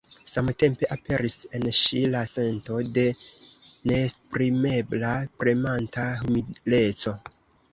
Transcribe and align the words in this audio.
Samtempe 0.29 0.87
aperis 0.93 1.35
en 1.59 1.67
ŝi 1.79 2.01
la 2.15 2.21
sento 2.31 2.79
de 2.95 3.03
neesprimebla 3.93 5.13
premanta 5.45 6.09
humileco. 6.25 7.15